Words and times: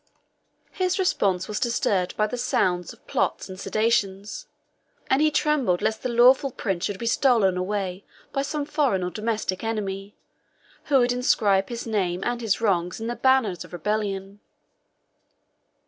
His 0.71 0.97
repose 0.97 1.47
was 1.47 1.59
disturbed 1.59 2.17
by 2.17 2.25
the 2.25 2.35
sound 2.35 2.91
of 2.91 3.05
plots 3.05 3.47
and 3.47 3.59
seditions; 3.59 4.47
and 5.11 5.21
he 5.21 5.29
trembled 5.29 5.83
lest 5.83 6.01
the 6.01 6.09
lawful 6.09 6.49
prince 6.49 6.85
should 6.85 6.97
be 6.97 7.05
stolen 7.05 7.55
away 7.55 8.03
by 8.33 8.41
some 8.41 8.65
foreign 8.65 9.03
or 9.03 9.11
domestic 9.11 9.63
enemy, 9.63 10.15
who 10.85 10.97
would 10.97 11.11
inscribe 11.11 11.69
his 11.69 11.85
name 11.85 12.23
and 12.23 12.41
his 12.41 12.59
wrongs 12.59 12.99
in 12.99 13.05
the 13.05 13.15
banners 13.15 13.63
of 13.63 13.73
rebellion. 13.73 14.39